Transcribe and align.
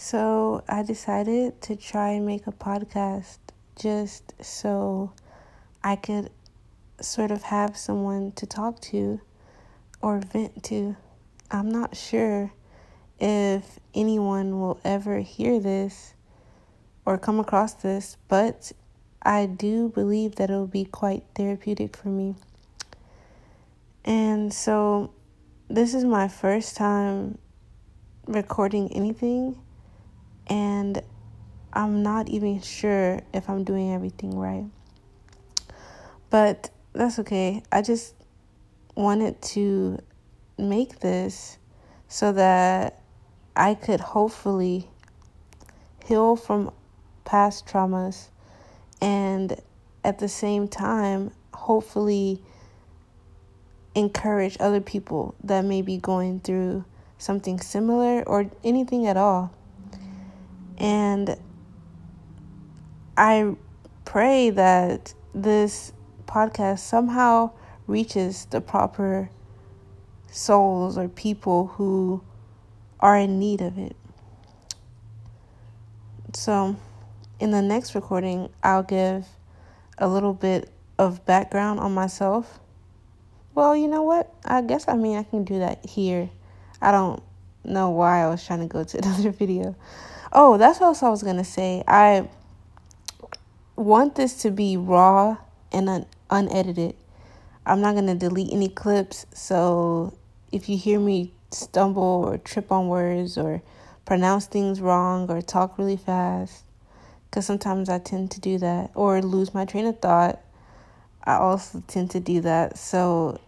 So 0.00 0.62
I 0.68 0.84
decided 0.84 1.60
to 1.62 1.74
try 1.74 2.10
and 2.10 2.24
make 2.24 2.46
a 2.46 2.52
podcast 2.52 3.38
just 3.74 4.32
so 4.40 5.12
I 5.82 5.96
could 5.96 6.30
sort 7.00 7.32
of 7.32 7.42
have 7.42 7.76
someone 7.76 8.30
to 8.36 8.46
talk 8.46 8.78
to 8.92 9.20
or 10.00 10.20
vent 10.20 10.62
to. 10.64 10.94
I'm 11.50 11.68
not 11.68 11.96
sure 11.96 12.52
if 13.18 13.80
anyone 13.92 14.60
will 14.60 14.78
ever 14.84 15.18
hear 15.18 15.58
this 15.58 16.14
or 17.04 17.18
come 17.18 17.40
across 17.40 17.74
this, 17.74 18.18
but 18.28 18.70
I 19.20 19.46
do 19.46 19.88
believe 19.88 20.36
that 20.36 20.48
it 20.48 20.52
will 20.52 20.68
be 20.68 20.84
quite 20.84 21.24
therapeutic 21.34 21.96
for 21.96 22.08
me. 22.08 22.36
And 24.04 24.54
so, 24.54 25.10
this 25.66 25.92
is 25.92 26.04
my 26.04 26.28
first 26.28 26.76
time 26.76 27.38
recording 28.28 28.92
anything, 28.92 29.58
and 30.48 31.02
I'm 31.72 32.02
not 32.02 32.28
even 32.28 32.60
sure 32.60 33.20
if 33.32 33.48
I'm 33.48 33.64
doing 33.64 33.92
everything 33.92 34.36
right. 34.38 34.64
But 36.30 36.70
that's 36.92 37.18
okay. 37.20 37.62
I 37.70 37.82
just 37.82 38.14
wanted 38.94 39.40
to 39.42 39.98
make 40.58 41.00
this 41.00 41.58
so 42.08 42.32
that 42.32 43.00
I 43.54 43.74
could 43.74 44.00
hopefully 44.00 44.88
heal 46.04 46.36
from 46.36 46.72
past 47.24 47.66
traumas 47.66 48.28
and 49.00 49.60
at 50.04 50.18
the 50.18 50.28
same 50.28 50.68
time, 50.68 51.32
hopefully 51.52 52.40
encourage 53.94 54.56
other 54.60 54.80
people 54.80 55.34
that 55.42 55.64
may 55.64 55.82
be 55.82 55.98
going 55.98 56.40
through 56.40 56.84
something 57.18 57.60
similar 57.60 58.22
or 58.26 58.50
anything 58.62 59.06
at 59.06 59.16
all. 59.16 59.52
And 60.78 61.36
I 63.16 63.56
pray 64.04 64.50
that 64.50 65.12
this 65.34 65.92
podcast 66.26 66.78
somehow 66.78 67.50
reaches 67.86 68.44
the 68.46 68.60
proper 68.60 69.30
souls 70.30 70.96
or 70.96 71.08
people 71.08 71.66
who 71.66 72.22
are 73.00 73.16
in 73.18 73.38
need 73.38 73.60
of 73.60 73.76
it. 73.76 73.96
So, 76.32 76.76
in 77.40 77.50
the 77.50 77.62
next 77.62 77.94
recording, 77.94 78.50
I'll 78.62 78.82
give 78.82 79.26
a 79.96 80.06
little 80.06 80.34
bit 80.34 80.70
of 80.98 81.24
background 81.24 81.80
on 81.80 81.92
myself. 81.94 82.60
Well, 83.54 83.76
you 83.76 83.88
know 83.88 84.02
what? 84.02 84.32
I 84.44 84.62
guess 84.62 84.86
I 84.86 84.94
mean 84.94 85.16
I 85.16 85.22
can 85.22 85.44
do 85.44 85.58
that 85.60 85.84
here. 85.84 86.30
I 86.80 86.92
don't 86.92 87.22
know 87.64 87.90
why 87.90 88.22
I 88.22 88.28
was 88.28 88.44
trying 88.44 88.60
to 88.60 88.66
go 88.66 88.84
to 88.84 88.98
another 89.02 89.30
video. 89.30 89.74
Oh, 90.32 90.58
that's 90.58 90.78
what 90.78 91.02
I 91.02 91.08
was 91.08 91.22
gonna 91.22 91.44
say. 91.44 91.82
I 91.88 92.28
want 93.76 94.14
this 94.14 94.42
to 94.42 94.50
be 94.50 94.76
raw 94.76 95.38
and 95.72 95.88
un- 95.88 96.06
unedited. 96.28 96.96
I'm 97.64 97.80
not 97.80 97.94
gonna 97.94 98.14
delete 98.14 98.52
any 98.52 98.68
clips, 98.68 99.24
so 99.32 100.12
if 100.52 100.68
you 100.68 100.76
hear 100.76 101.00
me 101.00 101.32
stumble 101.50 102.02
or 102.26 102.36
trip 102.36 102.70
on 102.70 102.88
words 102.88 103.38
or 103.38 103.62
pronounce 104.04 104.46
things 104.46 104.80
wrong 104.82 105.30
or 105.30 105.40
talk 105.40 105.78
really 105.78 105.96
fast, 105.96 106.64
because 107.24 107.46
sometimes 107.46 107.88
I 107.88 107.98
tend 107.98 108.30
to 108.32 108.40
do 108.40 108.58
that 108.58 108.90
or 108.94 109.22
lose 109.22 109.54
my 109.54 109.64
train 109.64 109.86
of 109.86 109.98
thought. 110.00 110.40
I 111.24 111.36
also 111.36 111.82
tend 111.86 112.10
to 112.12 112.20
do 112.20 112.42
that. 112.42 112.76
So 112.76 113.40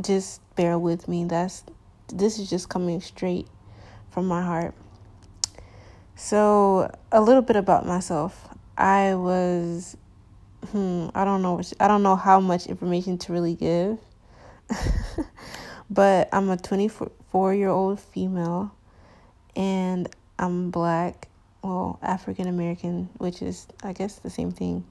just 0.00 0.40
bear 0.54 0.78
with 0.78 1.08
me. 1.08 1.24
That's 1.24 1.64
this 2.12 2.38
is 2.38 2.48
just 2.48 2.68
coming 2.68 3.00
straight 3.00 3.48
from 4.10 4.26
my 4.26 4.42
heart. 4.42 4.74
So, 6.20 6.90
a 7.12 7.20
little 7.20 7.42
bit 7.42 7.54
about 7.54 7.86
myself. 7.86 8.48
I 8.76 9.14
was 9.14 9.96
hmm, 10.72 11.06
I 11.14 11.24
don't 11.24 11.42
know 11.42 11.54
which, 11.54 11.72
I 11.78 11.86
don't 11.86 12.02
know 12.02 12.16
how 12.16 12.40
much 12.40 12.66
information 12.66 13.18
to 13.18 13.32
really 13.32 13.54
give. 13.54 14.00
but 15.90 16.28
I'm 16.32 16.50
a 16.50 16.56
24-year-old 16.56 18.00
female 18.00 18.74
and 19.54 20.08
I'm 20.40 20.72
black 20.72 21.28
well, 21.62 22.00
African 22.02 22.48
American, 22.48 23.10
which 23.18 23.40
is, 23.40 23.68
I 23.84 23.92
guess, 23.92 24.16
the 24.16 24.28
same 24.28 24.50
thing. 24.50 24.84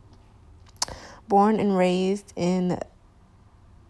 Born 1.28 1.60
and 1.60 1.78
raised 1.78 2.32
in 2.38 2.80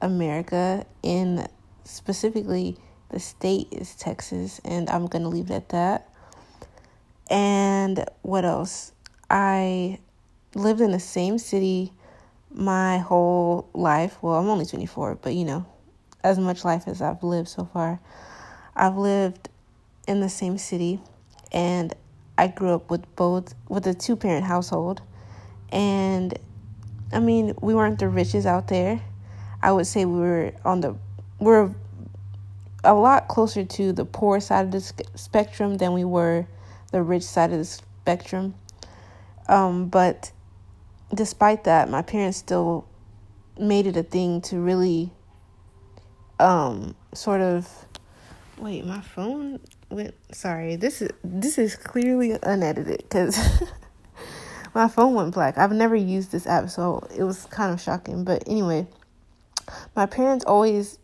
America, 0.02 0.88
in 1.04 1.48
specifically 1.84 2.78
the 3.10 3.20
state 3.20 3.68
is 3.72 3.94
Texas, 3.94 4.60
and 4.66 4.90
I'm 4.90 5.06
going 5.06 5.22
to 5.22 5.30
leave 5.30 5.52
it 5.52 5.54
at 5.54 5.70
that. 5.70 6.10
And 7.30 8.06
what 8.22 8.46
else? 8.46 8.94
I 9.30 10.00
lived 10.56 10.82
in 10.82 10.92
the 10.92 11.00
same 11.00 11.38
city 11.38 11.94
my 12.54 12.98
whole 13.00 13.70
life. 13.74 14.18
Well, 14.22 14.36
I'm 14.36 14.48
only 14.48 14.66
24, 14.66 15.16
but 15.22 15.34
you 15.34 15.46
know, 15.46 15.66
as 16.24 16.40
much 16.40 16.66
life 16.66 16.88
as 16.88 17.02
I've 17.02 17.24
lived 17.24 17.50
so 17.50 17.66
far. 17.66 18.00
I've 18.76 18.98
lived 18.98 19.50
in 20.08 20.20
the 20.20 20.30
same 20.30 20.58
city 20.58 21.02
and 21.52 21.94
I 22.38 22.48
grew 22.48 22.74
up 22.74 22.90
with 22.90 23.16
both 23.16 23.56
with 23.68 23.88
a 23.88 23.94
two 23.94 24.16
parent 24.16 24.46
household 24.46 25.02
and 25.72 26.38
I 27.12 27.20
mean 27.20 27.56
we 27.62 27.74
weren't 27.74 28.00
the 28.00 28.10
richest 28.10 28.46
out 28.46 28.68
there. 28.68 29.02
I 29.62 29.72
would 29.72 29.88
say 29.88 30.06
we 30.06 30.20
were 30.20 30.54
on 30.64 30.82
the 30.82 30.96
we're 31.40 31.74
a 32.84 32.94
lot 32.94 33.28
closer 33.28 33.66
to 33.66 33.92
the 33.92 34.06
poor 34.06 34.40
side 34.40 34.66
of 34.66 34.72
the 34.72 35.06
spectrum 35.16 35.78
than 35.78 35.94
we 35.94 36.04
were 36.04 36.46
the 36.92 37.02
rich 37.02 37.24
side 37.24 37.52
of 37.52 37.60
the 37.60 37.66
spectrum. 37.66 38.56
Um, 39.48 39.88
but 39.90 40.32
despite 41.14 41.64
that, 41.66 41.90
my 41.90 42.02
parents 42.02 42.38
still 42.38 42.88
made 43.60 43.88
it 43.88 43.98
a 43.98 44.04
thing 44.04 44.42
to 44.42 44.60
really 44.60 45.12
um, 46.40 46.96
sort 47.14 47.42
of 47.42 47.68
wait, 48.58 48.86
my 48.86 49.02
phone 49.02 49.60
went 49.90 50.14
sorry 50.32 50.76
this 50.76 51.02
is 51.02 51.10
this 51.24 51.58
is 51.58 51.76
clearly 51.76 52.38
unedited 52.44 52.98
because 52.98 53.40
my 54.76 54.88
phone 54.88 55.14
went 55.14 55.34
black 55.34 55.58
i've 55.58 55.72
never 55.72 55.96
used 55.96 56.32
this 56.32 56.46
app 56.46 56.70
so 56.70 57.08
it 57.16 57.24
was 57.24 57.46
kind 57.46 57.74
of 57.74 57.80
shocking 57.80 58.26
but 58.26 58.44
anyway 58.48 58.86
my 59.96 60.06
parents 60.06 60.44
always 60.44 61.00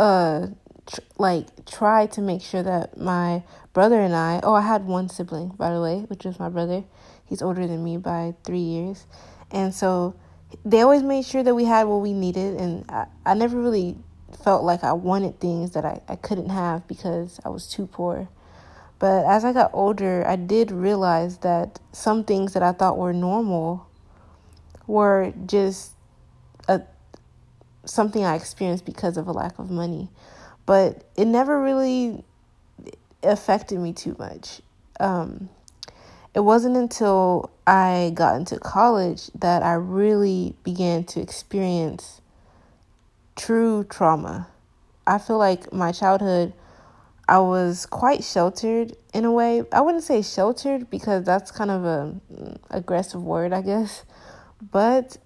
uh 0.00 0.48
tr- 0.90 1.00
like 1.18 1.64
try 1.66 2.06
to 2.06 2.20
make 2.20 2.42
sure 2.42 2.62
that 2.62 2.98
my 2.98 3.42
brother 3.72 4.00
and 4.00 4.14
i 4.14 4.40
oh 4.42 4.54
i 4.54 4.60
had 4.60 4.84
one 4.84 5.08
sibling 5.08 5.48
by 5.50 5.72
the 5.72 5.80
way 5.80 6.00
which 6.08 6.24
was 6.24 6.38
my 6.38 6.48
brother 6.48 6.84
he's 7.24 7.42
older 7.42 7.66
than 7.66 7.82
me 7.84 7.96
by 7.96 8.34
three 8.44 8.58
years 8.58 9.06
and 9.50 9.74
so 9.74 10.14
they 10.64 10.80
always 10.80 11.02
made 11.02 11.24
sure 11.24 11.42
that 11.42 11.54
we 11.54 11.64
had 11.64 11.86
what 11.86 12.00
we 12.00 12.12
needed 12.12 12.56
and 12.60 12.84
i, 12.90 13.06
I 13.24 13.34
never 13.34 13.60
really 13.60 13.96
felt 14.42 14.62
like 14.64 14.84
I 14.84 14.92
wanted 14.92 15.40
things 15.40 15.72
that 15.72 15.84
I, 15.84 16.00
I 16.08 16.16
couldn't 16.16 16.50
have 16.50 16.86
because 16.86 17.40
I 17.44 17.48
was 17.48 17.68
too 17.68 17.86
poor. 17.86 18.28
But 18.98 19.24
as 19.26 19.44
I 19.44 19.52
got 19.52 19.70
older, 19.72 20.26
I 20.26 20.36
did 20.36 20.70
realize 20.70 21.38
that 21.38 21.78
some 21.92 22.24
things 22.24 22.52
that 22.54 22.62
I 22.62 22.72
thought 22.72 22.98
were 22.98 23.12
normal 23.12 23.86
were 24.86 25.32
just 25.46 25.92
a 26.66 26.82
something 27.84 28.24
I 28.24 28.34
experienced 28.34 28.84
because 28.84 29.16
of 29.16 29.28
a 29.28 29.32
lack 29.32 29.58
of 29.58 29.70
money. 29.70 30.10
But 30.68 31.02
it 31.16 31.24
never 31.24 31.58
really 31.58 32.22
affected 33.22 33.78
me 33.78 33.94
too 33.94 34.14
much. 34.18 34.60
Um, 35.00 35.48
it 36.34 36.40
wasn't 36.40 36.76
until 36.76 37.50
I 37.66 38.12
got 38.14 38.36
into 38.36 38.58
college 38.58 39.28
that 39.28 39.62
I 39.62 39.72
really 39.72 40.54
began 40.64 41.04
to 41.04 41.22
experience 41.22 42.20
true 43.34 43.84
trauma. 43.84 44.48
I 45.06 45.16
feel 45.16 45.38
like 45.38 45.72
my 45.72 45.90
childhood, 45.90 46.52
I 47.26 47.38
was 47.38 47.86
quite 47.86 48.22
sheltered 48.22 48.94
in 49.14 49.24
a 49.24 49.32
way. 49.32 49.62
I 49.72 49.80
wouldn't 49.80 50.04
say 50.04 50.20
sheltered 50.20 50.90
because 50.90 51.24
that's 51.24 51.50
kind 51.50 51.70
of 51.70 51.86
a 51.86 52.14
mm, 52.30 52.58
aggressive 52.68 53.24
word, 53.24 53.54
I 53.54 53.62
guess. 53.62 54.04
But 54.70 55.16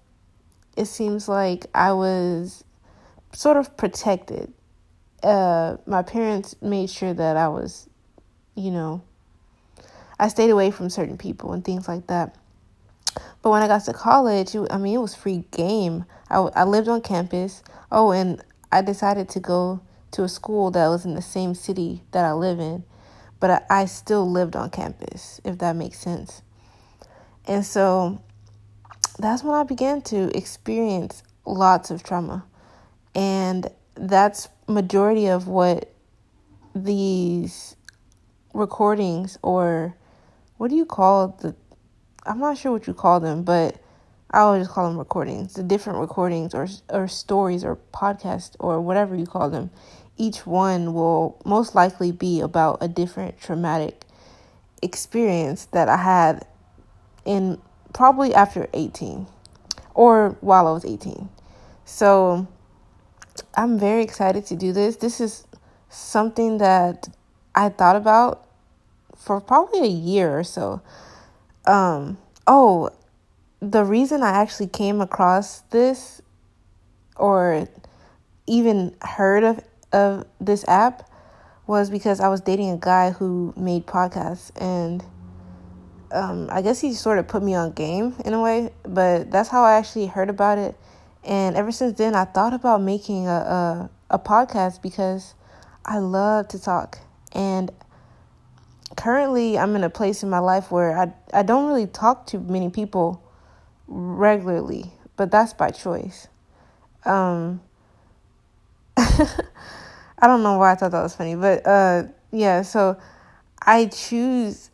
it 0.77 0.85
seems 0.85 1.27
like 1.27 1.65
I 1.75 1.91
was 1.91 2.63
sort 3.33 3.57
of 3.57 3.75
protected. 3.75 4.53
Uh, 5.23 5.77
my 5.85 6.03
parents 6.03 6.55
made 6.61 6.89
sure 6.89 7.13
that 7.13 7.37
I 7.37 7.47
was, 7.47 7.87
you 8.55 8.71
know, 8.71 9.01
I 10.19 10.27
stayed 10.27 10.49
away 10.49 10.69
from 10.69 10.89
certain 10.89 11.17
people 11.17 11.53
and 11.53 11.63
things 11.63 11.87
like 11.87 12.07
that. 12.07 12.35
But 13.41 13.51
when 13.51 13.61
I 13.61 13.67
got 13.67 13.83
to 13.85 13.93
college, 13.93 14.55
I 14.69 14.77
mean, 14.77 14.95
it 14.95 15.01
was 15.01 15.15
free 15.15 15.45
game. 15.51 16.05
I, 16.29 16.37
I 16.37 16.63
lived 16.63 16.87
on 16.87 17.01
campus. 17.01 17.63
Oh, 17.91 18.11
and 18.11 18.43
I 18.71 18.81
decided 18.81 19.29
to 19.29 19.39
go 19.39 19.81
to 20.11 20.23
a 20.23 20.29
school 20.29 20.71
that 20.71 20.87
was 20.87 21.05
in 21.05 21.15
the 21.15 21.21
same 21.21 21.55
city 21.55 22.03
that 22.11 22.23
I 22.23 22.33
live 22.33 22.59
in, 22.59 22.83
but 23.39 23.49
I, 23.49 23.81
I 23.81 23.85
still 23.85 24.29
lived 24.29 24.55
on 24.55 24.69
campus, 24.69 25.41
if 25.43 25.57
that 25.57 25.75
makes 25.75 25.99
sense. 25.99 26.41
And 27.45 27.65
so 27.65 28.21
that's 29.19 29.43
when 29.43 29.55
I 29.55 29.63
began 29.63 30.01
to 30.03 30.35
experience 30.35 31.23
lots 31.45 31.91
of 31.91 32.03
trauma. 32.03 32.45
And 33.15 33.69
that's 33.95 34.47
majority 34.67 35.27
of 35.27 35.47
what 35.47 35.93
these 36.75 37.75
recordings 38.53 39.37
or 39.41 39.95
what 40.57 40.69
do 40.69 40.75
you 40.75 40.85
call 40.85 41.29
the 41.41 41.55
I'm 42.25 42.39
not 42.39 42.57
sure 42.57 42.71
what 42.71 42.87
you 42.87 42.93
call 42.93 43.19
them, 43.19 43.43
but 43.43 43.81
I 44.31 44.39
always 44.39 44.67
call 44.67 44.87
them 44.87 44.97
recordings. 44.97 45.53
The 45.53 45.63
different 45.63 45.99
recordings 45.99 46.53
or 46.53 46.67
or 46.89 47.07
stories 47.07 47.63
or 47.63 47.77
podcasts 47.93 48.55
or 48.59 48.81
whatever 48.81 49.15
you 49.15 49.25
call 49.25 49.49
them. 49.49 49.71
Each 50.17 50.45
one 50.45 50.93
will 50.93 51.41
most 51.45 51.75
likely 51.75 52.11
be 52.11 52.39
about 52.39 52.77
a 52.81 52.87
different 52.87 53.39
traumatic 53.39 54.05
experience 54.81 55.65
that 55.65 55.89
I 55.89 55.97
had 55.97 56.45
in 57.25 57.59
probably 57.93 58.33
after 58.33 58.67
18 58.73 59.27
or 59.93 60.37
while 60.41 60.67
I 60.67 60.71
was 60.71 60.85
18. 60.85 61.29
So 61.85 62.47
I'm 63.55 63.79
very 63.79 64.03
excited 64.03 64.45
to 64.47 64.55
do 64.55 64.73
this. 64.73 64.97
This 64.97 65.19
is 65.19 65.45
something 65.89 66.57
that 66.57 67.09
I 67.55 67.69
thought 67.69 67.95
about 67.95 68.47
for 69.15 69.39
probably 69.39 69.81
a 69.81 69.91
year 69.91 70.37
or 70.37 70.43
so. 70.43 70.81
Um, 71.65 72.17
oh, 72.47 72.89
the 73.59 73.83
reason 73.83 74.23
I 74.23 74.31
actually 74.31 74.67
came 74.67 75.01
across 75.01 75.61
this 75.71 76.21
or 77.15 77.67
even 78.45 78.95
heard 79.01 79.43
of 79.43 79.63
of 79.93 80.25
this 80.41 80.67
app 80.67 81.09
was 81.67 81.89
because 81.89 82.19
I 82.19 82.27
was 82.27 82.41
dating 82.41 82.71
a 82.71 82.77
guy 82.77 83.11
who 83.11 83.53
made 83.55 83.85
podcasts 83.85 84.51
and 84.59 85.03
um, 86.11 86.49
I 86.51 86.61
guess 86.61 86.81
he 86.81 86.93
sort 86.93 87.19
of 87.19 87.27
put 87.27 87.41
me 87.41 87.55
on 87.55 87.71
game 87.71 88.15
in 88.25 88.33
a 88.33 88.41
way, 88.41 88.71
but 88.83 89.31
that's 89.31 89.49
how 89.49 89.63
I 89.63 89.75
actually 89.75 90.07
heard 90.07 90.29
about 90.29 90.57
it. 90.57 90.75
And 91.25 91.55
ever 91.55 91.71
since 91.71 91.97
then, 91.97 92.15
I 92.15 92.25
thought 92.25 92.53
about 92.53 92.81
making 92.81 93.27
a, 93.27 93.31
a, 93.31 93.89
a 94.11 94.19
podcast 94.19 94.81
because 94.81 95.35
I 95.85 95.99
love 95.99 96.49
to 96.49 96.61
talk. 96.61 96.99
And 97.31 97.71
currently, 98.97 99.57
I'm 99.57 99.75
in 99.75 99.83
a 99.83 99.89
place 99.89 100.23
in 100.23 100.29
my 100.29 100.39
life 100.39 100.71
where 100.71 100.97
I, 100.97 101.13
I 101.33 101.43
don't 101.43 101.67
really 101.67 101.87
talk 101.87 102.27
to 102.27 102.39
many 102.39 102.69
people 102.69 103.23
regularly, 103.87 104.91
but 105.15 105.31
that's 105.31 105.53
by 105.53 105.69
choice. 105.69 106.27
Um, 107.05 107.61
I 108.97 110.27
don't 110.27 110.43
know 110.43 110.57
why 110.57 110.71
I 110.71 110.75
thought 110.75 110.91
that 110.91 111.01
was 111.01 111.15
funny, 111.15 111.35
but 111.35 111.65
uh, 111.65 112.03
yeah, 112.31 112.61
so 112.61 112.97
I 113.61 113.85
choose 113.87 114.71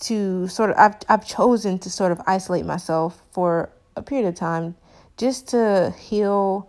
to 0.00 0.48
sort 0.48 0.70
of 0.70 0.76
I've 0.76 0.96
I've 1.08 1.26
chosen 1.26 1.78
to 1.80 1.90
sort 1.90 2.10
of 2.10 2.20
isolate 2.26 2.66
myself 2.66 3.22
for 3.30 3.70
a 3.96 4.02
period 4.02 4.26
of 4.26 4.34
time 4.34 4.74
just 5.16 5.48
to 5.48 5.94
heal 5.98 6.68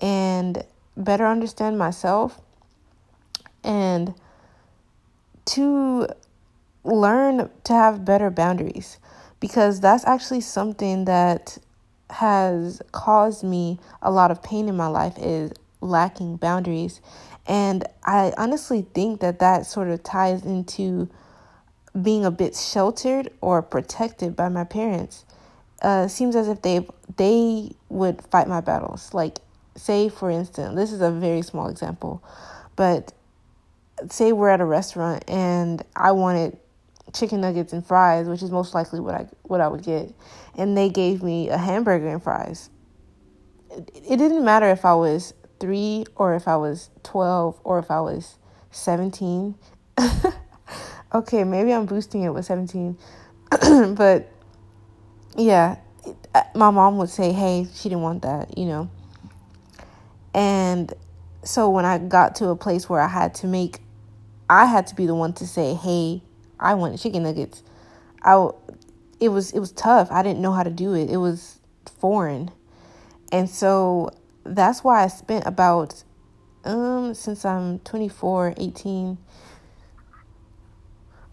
and 0.00 0.64
better 0.96 1.26
understand 1.26 1.78
myself 1.78 2.40
and 3.64 4.14
to 5.44 6.06
learn 6.84 7.50
to 7.64 7.72
have 7.72 8.04
better 8.04 8.30
boundaries 8.30 8.98
because 9.40 9.80
that's 9.80 10.04
actually 10.04 10.40
something 10.40 11.04
that 11.04 11.58
has 12.10 12.82
caused 12.92 13.42
me 13.42 13.78
a 14.02 14.10
lot 14.10 14.30
of 14.30 14.42
pain 14.42 14.68
in 14.68 14.76
my 14.76 14.86
life 14.86 15.16
is 15.18 15.52
lacking 15.80 16.36
boundaries 16.36 17.00
and 17.46 17.84
i 18.04 18.32
honestly 18.36 18.86
think 18.94 19.20
that 19.20 19.38
that 19.38 19.64
sort 19.64 19.88
of 19.88 20.02
ties 20.02 20.44
into 20.44 21.08
being 22.00 22.24
a 22.24 22.30
bit 22.30 22.54
sheltered 22.56 23.30
or 23.40 23.60
protected 23.62 24.34
by 24.34 24.48
my 24.48 24.64
parents. 24.64 25.24
Uh, 25.82 26.06
seems 26.06 26.36
as 26.36 26.48
if 26.48 26.62
they 26.62 26.86
they 27.16 27.70
would 27.92 28.22
fight 28.30 28.48
my 28.48 28.60
battles. 28.60 29.12
Like, 29.14 29.38
say 29.76 30.08
for 30.08 30.30
instance, 30.30 30.74
this 30.74 30.92
is 30.92 31.00
a 31.00 31.10
very 31.10 31.42
small 31.42 31.68
example, 31.68 32.22
but 32.76 33.12
say 34.10 34.32
we're 34.32 34.48
at 34.48 34.60
a 34.60 34.64
restaurant 34.64 35.24
and 35.28 35.82
I 35.94 36.12
wanted 36.12 36.58
chicken 37.12 37.40
nuggets 37.40 37.72
and 37.72 37.86
fries, 37.86 38.26
which 38.28 38.42
is 38.42 38.50
most 38.50 38.74
likely 38.74 39.00
what 39.00 39.14
I 39.14 39.26
what 39.42 39.60
I 39.60 39.68
would 39.68 39.82
get, 39.82 40.12
and 40.56 40.76
they 40.76 40.88
gave 40.88 41.22
me 41.22 41.48
a 41.50 41.58
hamburger 41.58 42.08
and 42.08 42.22
fries. 42.22 42.70
It, 43.70 43.90
it 43.94 44.16
didn't 44.16 44.44
matter 44.44 44.68
if 44.70 44.84
I 44.84 44.94
was 44.94 45.34
three 45.60 46.06
or 46.16 46.34
if 46.34 46.48
I 46.48 46.56
was 46.56 46.90
twelve 47.02 47.60
or 47.64 47.78
if 47.78 47.90
I 47.90 48.00
was 48.00 48.38
seventeen. 48.70 49.56
okay, 51.14 51.44
maybe 51.44 51.72
I'm 51.72 51.86
boosting 51.86 52.22
it 52.22 52.30
with 52.30 52.44
17. 52.44 52.96
but 53.94 54.28
yeah, 55.36 55.76
my 56.54 56.70
mom 56.70 56.98
would 56.98 57.10
say, 57.10 57.32
hey, 57.32 57.66
she 57.74 57.88
didn't 57.88 58.02
want 58.02 58.22
that, 58.22 58.56
you 58.56 58.66
know. 58.66 58.90
And 60.34 60.92
so 61.44 61.68
when 61.70 61.84
I 61.84 61.98
got 61.98 62.36
to 62.36 62.48
a 62.48 62.56
place 62.56 62.88
where 62.88 63.00
I 63.00 63.08
had 63.08 63.34
to 63.36 63.46
make, 63.46 63.80
I 64.48 64.66
had 64.66 64.86
to 64.88 64.94
be 64.94 65.06
the 65.06 65.14
one 65.14 65.32
to 65.34 65.46
say, 65.46 65.74
hey, 65.74 66.22
I 66.58 66.74
want 66.74 66.98
chicken 66.98 67.24
nuggets. 67.24 67.62
I, 68.22 68.48
it 69.20 69.28
was 69.28 69.52
it 69.52 69.58
was 69.58 69.72
tough. 69.72 70.08
I 70.10 70.22
didn't 70.22 70.40
know 70.40 70.52
how 70.52 70.62
to 70.62 70.70
do 70.70 70.94
it. 70.94 71.10
It 71.10 71.16
was 71.16 71.58
foreign, 71.98 72.50
and 73.30 73.48
so 73.48 74.10
that's 74.44 74.82
why 74.82 75.02
I 75.02 75.08
spent 75.08 75.46
about 75.46 76.02
um 76.64 77.14
since 77.14 77.44
I'm 77.44 77.80
24, 77.80 78.54
18, 78.56 79.18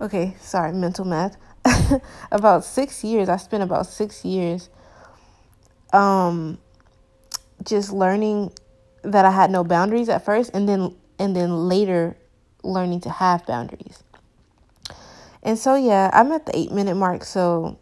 okay, 0.01 0.35
sorry, 0.39 0.73
mental 0.73 1.05
math. 1.05 1.37
about 2.31 2.63
six 2.63 3.03
years. 3.03 3.29
I 3.29 3.37
spent 3.37 3.63
about 3.63 3.85
six 3.85 4.25
years 4.25 4.69
um 5.93 6.57
just 7.63 7.91
learning 7.91 8.51
that 9.03 9.25
I 9.25 9.31
had 9.31 9.51
no 9.51 9.63
boundaries 9.63 10.09
at 10.09 10.23
first 10.23 10.51
and 10.53 10.67
then 10.67 10.95
and 11.17 11.35
then 11.35 11.67
later 11.67 12.17
learning 12.63 13.01
to 13.01 13.09
have 13.09 13.45
boundaries. 13.45 14.03
And 15.43 15.57
so 15.57 15.75
yeah, 15.75 16.09
I'm 16.13 16.31
at 16.31 16.45
the 16.45 16.57
eight 16.57 16.71
minute 16.71 16.95
mark, 16.95 17.23
so 17.23 17.79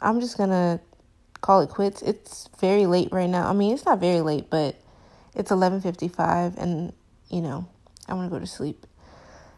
I'm 0.00 0.20
just 0.20 0.36
gonna 0.36 0.80
call 1.40 1.60
it 1.62 1.70
quits. 1.70 2.02
It's 2.02 2.48
very 2.60 2.86
late 2.86 3.08
right 3.12 3.28
now. 3.28 3.48
I 3.48 3.52
mean 3.52 3.72
it's 3.72 3.84
not 3.84 3.98
very 3.98 4.20
late, 4.20 4.50
but 4.50 4.76
it's 5.34 5.50
eleven 5.50 5.80
fifty 5.80 6.08
five 6.08 6.56
and 6.58 6.92
you 7.30 7.40
know, 7.40 7.66
I 8.08 8.14
wanna 8.14 8.30
go 8.30 8.38
to 8.38 8.46
sleep. 8.46 8.86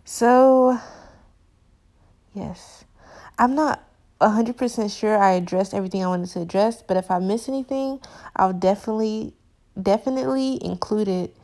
So 0.05 0.79
Yes. 2.35 2.85
I'm 3.39 3.55
not 3.55 3.83
100% 4.31 4.99
sure 4.99 5.19
I 5.19 5.33
addressed 5.33 5.75
everything 5.75 6.05
I 6.05 6.09
wanted 6.09 6.31
to 6.31 6.41
address, 6.41 6.83
but 6.83 6.97
if 6.97 7.11
I 7.11 7.19
miss 7.19 7.49
anything, 7.49 8.01
I'll 8.37 8.53
definitely 8.53 9.35
definitely 9.81 10.65
include 10.65 11.09
it 11.09 11.37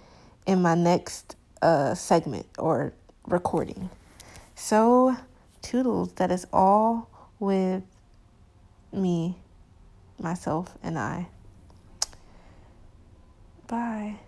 in 0.47 0.63
my 0.63 0.75
next 0.75 1.37
uh 1.63 1.95
segment 1.95 2.47
or 2.59 2.93
recording. 3.27 3.91
So, 4.55 5.17
toodles, 5.63 6.13
that 6.15 6.31
is 6.31 6.47
all 6.53 7.09
with 7.39 7.83
me, 8.93 9.37
myself, 10.19 10.77
and 10.83 10.99
I. 10.99 11.29
Bye. 13.67 14.19